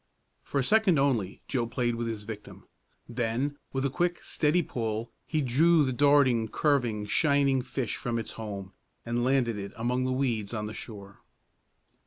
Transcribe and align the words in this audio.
For 0.41 0.57
a 0.59 0.63
second 0.63 0.97
only 0.97 1.43
Joe 1.47 1.67
played 1.67 1.93
with 1.93 2.07
his 2.07 2.23
victim. 2.23 2.67
Then, 3.07 3.59
with 3.71 3.85
a 3.85 3.91
quick, 3.91 4.23
steady 4.23 4.63
pull, 4.63 5.11
he 5.27 5.41
drew 5.43 5.85
the 5.85 5.93
darting, 5.93 6.47
curving, 6.47 7.05
shining 7.05 7.61
fish 7.61 7.95
from 7.97 8.17
its 8.17 8.31
home, 8.31 8.73
and 9.05 9.23
landed 9.23 9.59
it 9.59 9.73
among 9.75 10.05
the 10.05 10.11
weeds 10.11 10.55
on 10.55 10.65
the 10.65 10.73
shore. 10.73 11.19